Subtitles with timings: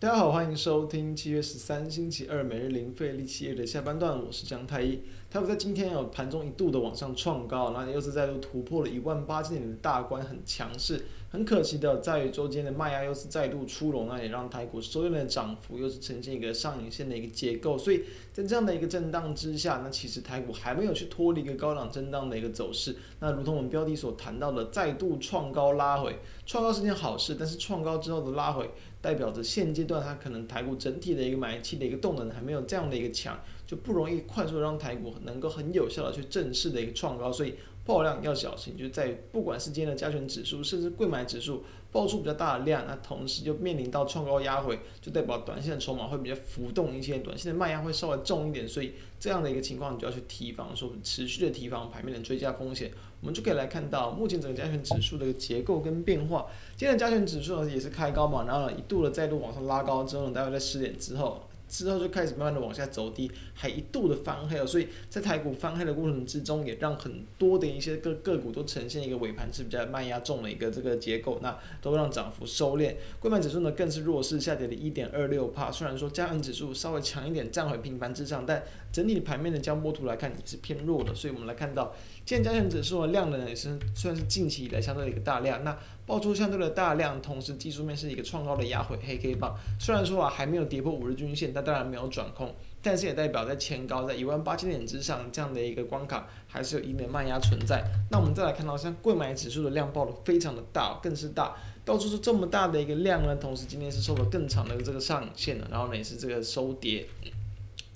[0.00, 5.00] 大家好，欢迎收听七月十三星期二每日零费力企业的下半段，我是张太一。
[5.30, 11.04] 台股在今天有盘中一度的往上创高，然后又是再度突破了一万八千点的大关，很强势。
[11.30, 17.76] 很可惜的在于周间的卖压又是再度出笼，那也让台股收敛的涨幅又是呈现一个上影线的一个结构。
[17.76, 22.96] 所以在这样的一个震荡之下，那其实台股还没有去脱离一个高档震荡的一个走势。
[23.20, 28.70] 那如同我们标题所谈到的，再度创高拉回，创高是件好事，但是创高之后的拉回。
[29.00, 37.54] 代表着现阶段它可能台股整体的一个买气的一个动能还没有这样的一个强，就不容易快速让台股能够很有效的去正式的一个创高，所以
[37.84, 52.90] 爆量要小心，就在不管是今天的加权指数，甚至柜买指数爆出比较大的量，那同时就面临到创高压回，就代表短线的筹码会比较浮动一些，短线的卖压会稍微重一点，所以这样的一个情况你就要去提防，说持续的提防盘面的追加风险。
[53.20, 61.47] 我们就可以来看到目前整个加权指数的一个结构跟变化，今天的加权指数呢也是开高嘛，然后呢一度的再度往上拉高之后呢，大概在十点之后。
[61.68, 72.94] 之后就开始慢慢的往下走低，还一度的翻黑了，所以在台股翻黑的过程之中，也让很多的一些个个股都呈现一个尾盘是比较慢压重的一个这个结构，那都让涨幅收敛。
[73.20, 81.94] 柜买指数呢更是弱势下跌了一点二六趴，虽然说加权指数稍微强一点站回平盘之上，但整体盘面的江波图来看也是偏弱的，所以我们来看到，
[82.24, 97.82] 今天加权指数的量能也是算是近期以来相对的一个大量，那爆出相对的大量，同时技术面是一个创高的压回黑 K 棒，虽然说啊还没有跌破五日均线，那当然没有转空，但是也代表在前高在一万八千点之上这样的一个关卡还是有一定的卖压存在。
[98.12, 107.08] 那我们再来看到像贵买指数的量爆的非常的大，更是大，到处是这么大的一个量呢，同时今天是收了更长的这个上影线的，然后呢也是这个收跌。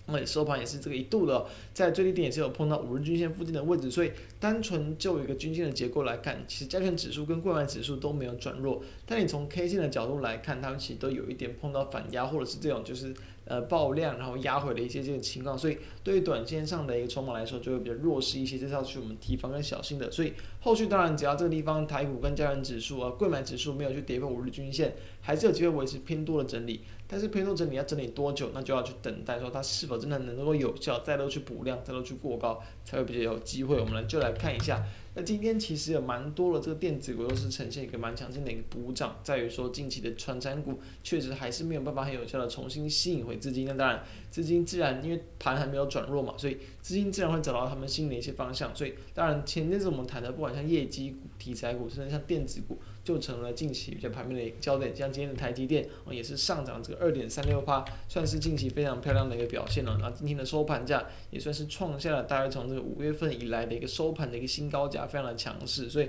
[0.06, 4.10] 那么收盘也是这个一度的，在最低点也是有碰到五日均线附近的位置，所以
[4.42, 13.14] 单纯就一个均线的结构来看，其实加权指数跟柜买指数都没有转弱，但你从 K 线的角度来看，它们其实都有一点碰到反压，或者是这种就是。
[13.44, 20.08] 呃，爆量然后压回的一些这个情况，所以对于短线上的一个筹码来说，就会比较弱势一些，这是要去我们提防跟小心的。
[20.12, 26.82] 所以后续当然只要这个地方台股跟加权指数啊，柜买指数没有去跌破五日均线，还是有机会维持偏多的整理。
[27.08, 33.78] 但是偏多整理要整理多久，那就要去等待说它是否真的能够有效，再度去补量，再度去过高，才会比较有机会。
[33.78, 34.84] 我们来就来看一下。
[35.14, 43.66] 那今天其实有蛮多的这个电子股都是呈现一个蛮强劲的一个补涨，在于说近期的传产股确实还是没有办法很有效的重新吸引回资金。
[43.66, 48.74] 那当然，资金自然因为盘还没有转弱嘛，所以资金自然会找到他们新的一些方向。
[48.74, 52.78] 所以当然前阵子我们谈的不管像业绩股、题材股，甚至像电子股。
[53.04, 59.96] 就成了近期比较盘面的一个焦点，像今天的台积电，也是上涨这个二点三六八，算是近期非常漂亮的一个表现了。
[60.00, 66.08] 然后今天的收盘价也算是创下了大概从这个五月份以来的一个收盘的一个新高价，非常的强势，所以。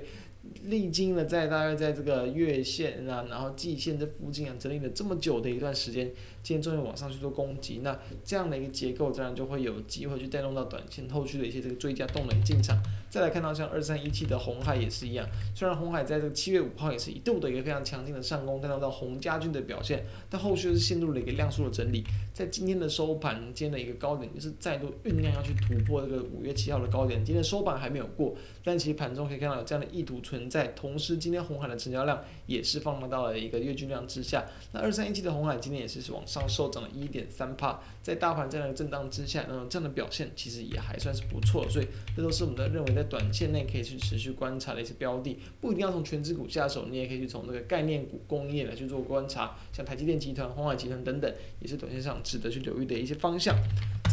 [0.63, 6.11] 历经了在大概在这个月线啊，然后季线这附近啊整理了这么久的一段时间，
[6.41, 12.77] 今天终于往上去做攻击，那这样的一个结构自然就会有机会去带动到短线后续的一些这个追加动能进场。
[13.09, 22.03] 再来看到像二三一七的红海也是一样，虽然红海在这个七月五号也是一度的一个非常强劲的上攻，带动到红家军的表现，但后续是陷入了一个量缩的整理，
[22.33, 34.43] 在今天的收盘间的一个高点就是再度酝酿要去突破这个五月七号的高点，今天收盘还没有过，但其实盘中可以看到有这样的意图存存在，同时今天红海的成交量也是放到了一个月均量之下。
[34.71, 41.69] 那二三一七的红海今天也是往上收涨了一点三帕，在大盘这样的震荡之下，那种这样的表现其实也还算是不错。
[41.69, 53.55] 所以这都是我们的认为在短线内可以去持续观察的一些标的，不一定要从权值股下手，你也可以去从这个概念股、工业来去做观察，像台积电集团、鸿海集团等等，也是短线上值得去留意的一些方向。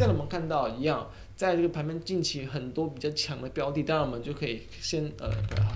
[0.01, 1.07] 再我们看到一样。
[1.35, 5.29] 在这个盘面近期很多比较强的标的，当然我们就可以先呃，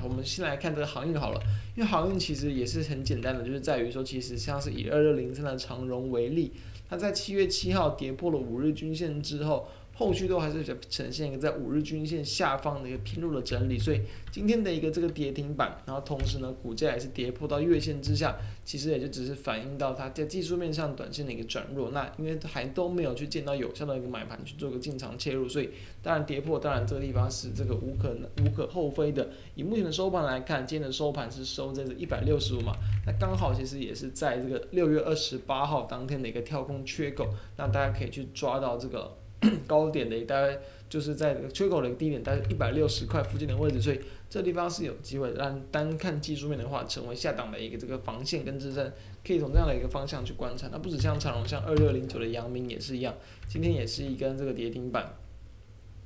[0.03, 1.41] 我们先来看这个航运好了，
[1.75, 6.53] 因为航运其实也是很简单的，就是在于说，其实像是以二六零三的长荣为例，
[6.89, 9.67] 它在七月七号跌破了五日均线之后。
[9.97, 21.91] 后续都还是呈现一个在五日均线下方的一个偏弱的整理，所以今天的一个这个跌停板，然后同时呢，股价也是跌破到月线之下，其实也就只是反映到它在技术面上短线的一个转弱。
[21.91, 25.69] 那因为还都没有去见到有效的一个买盘去做个进场切入，所以
[26.03, 28.13] 当然跌破，当然这个地方是这个无可
[28.43, 29.29] 无可厚非的。
[29.55, 32.73] 以目前的收盘来看，今天的收盘是收在这一百六十五嘛，
[33.05, 39.15] 那刚好其实也是在这个六月二十八号当天的一个跳空缺口，那大家可以去抓到这个。
[39.67, 40.57] 高点的大概
[40.89, 43.99] 就是在缺口的低点，大概一百六十块附近的位置，所以
[44.29, 48.91] 这地方是有机会让单看技术面的话，成为下档的一个这个防线跟支撑，
[49.25, 50.67] 可以从这样的一个方向去观察。
[50.71, 53.13] 那不止像长荣，像二六零九的阳明也是一样，
[53.47, 55.03] 今天也是一根这个跌停板，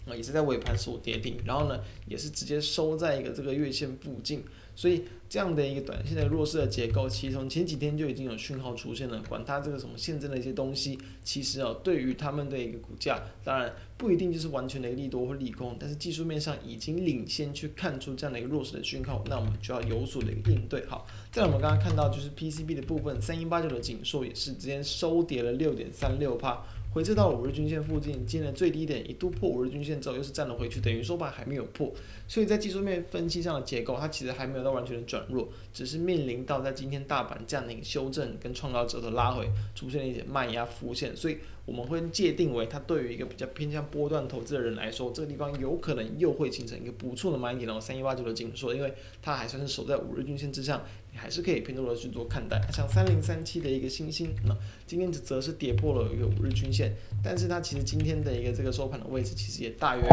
[0.05, 4.43] 啊，也是在尾盘所跌停，然后呢，也是直接收在一个这个月线附近。
[4.79, 9.21] 所以这样的一个短线的弱势的结构，其实从前几天就已经有讯号出现了。
[9.27, 20.85] 管它这个什么现增的一些东西，其实哦，对于他们的一个股价，当然不一定就是完全的一个利多或利空，但是技术面上已经领先去看出这样的一个弱势的讯号，那我们就要有所的一个应对。
[20.85, 26.63] 好，再来我们刚刚看到就是 PCB 的部分，三一八九的紧缩也是直接收跌了六点三六趴。
[26.91, 31.93] 回撤到五日均线附近，今天最低点一度破五日均线之后，又是站了回去，等于说吧还没有破，
[32.27, 41.37] 所以在技术面分析上的结构，它其实还没有到完全的转弱，只是面临到在今天大盘这样的一个修正跟创造者的拉回，出现了一点卖压浮现，所以
[41.69, 50.83] 我们会界定为它对于一个比较偏向波段投资的人来说，这个地方有可能又会形成一个不错的买点哦，三一八九的紧缩，因为它还算是守在五日均线之上。
[51.11, 54.55] 你还是可以偏多的去做看待，像三零三七的一个星星，那
[54.87, 60.03] 今天则是跌破了一个五日均线，但是它其实今天的一个这个收盘的位置其实也大约，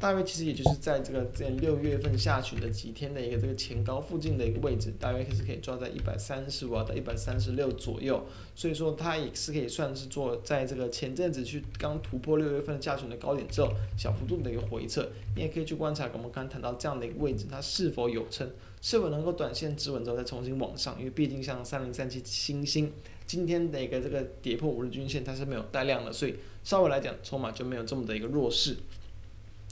[0.00, 8.24] 大约其实也就是在这个在六月份下旬的几天的一个这个前高附近的一个位置，大约是可以抓在一百三十五到一百三十六左右，
[8.54, 15.06] 所以说它也是可以算是做在这个前阵子去刚突破六月份下旬的高点之后，小幅度的一个回撤，
[15.36, 18.50] 你也可以去观察我们刚刚谈到这样的一个位置，它是否有撑。
[18.82, 20.96] 是否能够短线止稳之后再重新往上？
[20.98, 22.90] 因为毕竟像三零三七欣兴
[23.26, 28.74] 今天的一个这个跌破五日均线，它是没有带量的，所以稍微来讲筹码就没有这么的一个弱势。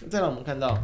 [0.07, 0.79] 再来我们看到，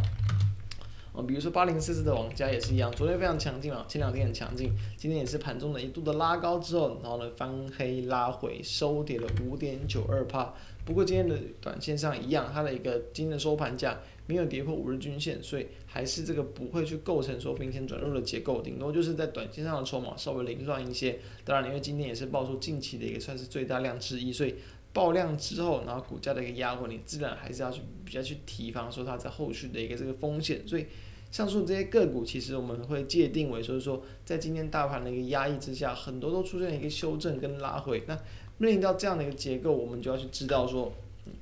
[1.13, 10.53] 哦，比如说八零四四的网家也是一样，昨天非常强劲啊，前两天很强劲，今天也是盘中的一度的拉高之后，然后呢翻黑拉回，收跌了五点九二趴。
[10.85, 21.21] 不过今天的短线上一样，它的一个今天的收盘价没有跌破五日均线，所以还是这个不会去构成说明显转弱的结构，顶多就是在短线上的筹码稍微凌乱一些。
[21.45, 24.57] 当然，因为今天也是爆出近期的一个算是最大量之一，所以
[24.95, 30.67] 爆量之后，然后股价的一个压回，你自然还是要去比较去提防说它在后续的一个这个风险。
[30.67, 30.87] 所以
[31.33, 38.05] 上述这些个股，其实我们会界定为说是说，在今天大盘的一个压抑之下，很多都出现了一个修正跟拉回。
[38.07, 38.17] 那
[38.57, 40.93] 面临到这样的一个结构，我们就要去知道说，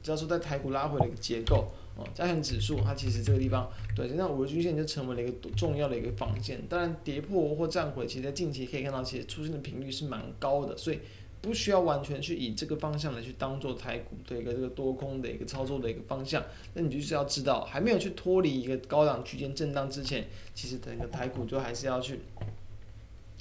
[0.02, 6.58] 知道说在台股拉回的一个结构哦，加权指数它其实这个地方，对，那五日均线就成为了一个重要的一个防线。
[6.70, 10.98] 当然跌破或站回，其实在近期可以看到，其实出现的频率是蛮高的，所以
[11.42, 16.42] 不需要完全去以这个方向来去当做台股的一个这个多空的一个操作的一个方向。
[16.72, 22.20] 那你就是要知道，还没有去脱离一个高档区间震荡之前，其实整个台股就还是要去。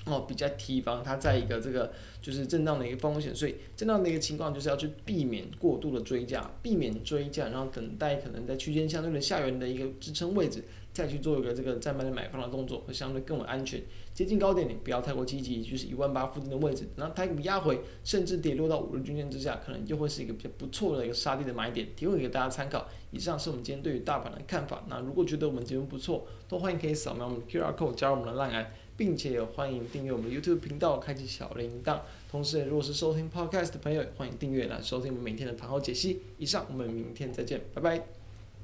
[0.06, 13.80] 哦，比较提防它在一个这个就是震荡的一个风险，所以震荡的一个情况就是要去避免过度的追价，避免追价，然后等待可能在区间相对的下缘的一个支撑位置，再去做一个这个再买的买方的动作，会相对更为安全。
[14.12, 22.89] 接近高点你不要太过积极，就是一万八附近的位置，然后台股压回，甚至跌落到五日均线之下，可能就会是一个比较不错的一个杀低的买点，提供给大家参考。
[23.12, 24.83] 以上是我们今天对于大盘的看法。
[24.89, 28.65] 那如果觉得我们节目不错，都欢迎可以扫描我们的 QR code 加入我们的 LINE。
[29.01, 32.01] 并且也欢迎订阅我们 YouTube 频道，开启小铃铛。
[32.30, 36.21] 同时，如果是收听 Podcast 的朋友，欢迎订阅来收听我们每天的盘后解析。
[36.38, 38.21] 以上，我们明天再见，拜拜。